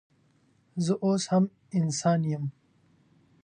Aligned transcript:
زه 0.85 0.93
اوس 1.05 1.23
هم 1.31 1.43
انسانه 1.79 2.27
یم 2.31 2.45